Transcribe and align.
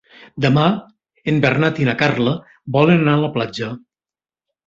Demà 0.43 0.61
en 1.33 1.35
Bernat 1.43 1.81
i 1.83 1.85
na 1.89 1.95
Carla 2.01 2.33
volen 2.77 3.03
anar 3.05 3.13
a 3.19 3.23
la 3.25 3.29
platja. 3.37 3.67